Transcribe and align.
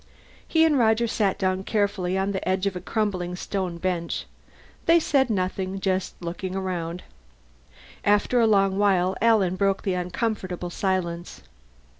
He 0.47 0.65
and 0.65 0.79
Roger 0.79 1.05
sat 1.05 1.37
down 1.37 1.63
carefully 1.63 2.17
on 2.17 2.31
the 2.31 2.47
edge 2.49 2.65
of 2.65 2.75
a 2.75 2.81
crumbling 2.81 3.35
stone 3.35 3.77
bench. 3.77 4.25
They 4.87 4.99
said 4.99 5.29
nothing, 5.29 5.79
just 5.79 6.15
looking 6.23 6.55
around. 6.55 7.03
After 8.03 8.39
a 8.39 8.47
long 8.47 8.79
while 8.79 9.15
Alan 9.21 9.55
broke 9.57 9.83
the 9.83 9.93
uncomfortable 9.93 10.71
silence. 10.71 11.43